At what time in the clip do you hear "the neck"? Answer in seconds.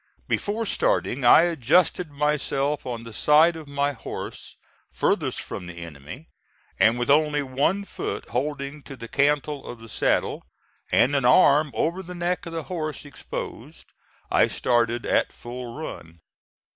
12.01-12.47